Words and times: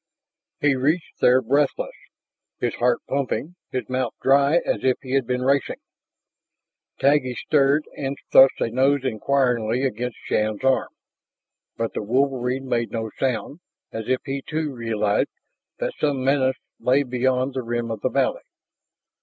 He 0.61 0.73
reached 0.73 1.19
there 1.19 1.43
breathless, 1.43 1.93
his 2.59 2.73
heart 2.73 3.01
pumping, 3.07 3.53
his 3.71 3.87
mouth 3.87 4.15
dry 4.19 4.55
as 4.65 4.83
if 4.83 4.97
he 5.03 5.11
had 5.11 5.27
been 5.27 5.43
racing. 5.43 5.75
Taggi 6.99 7.35
stirred 7.35 7.85
and 7.95 8.17
thrust 8.31 8.59
a 8.61 8.71
nose 8.71 9.01
inquiringly 9.05 9.83
against 9.83 10.17
Shann's 10.25 10.63
arm. 10.63 10.89
But 11.77 11.93
the 11.93 12.01
wolverine 12.01 12.67
made 12.67 12.89
no 12.89 13.11
sound, 13.19 13.59
as 13.91 14.09
if 14.09 14.21
he, 14.25 14.41
too, 14.41 14.73
realized 14.73 15.29
that 15.77 15.93
some 15.99 16.23
menace 16.25 16.57
lay 16.79 17.03
beyond 17.03 17.53
the 17.53 17.61
rim 17.61 17.91
of 17.91 18.01
the 18.01 18.09
valley. 18.09 18.41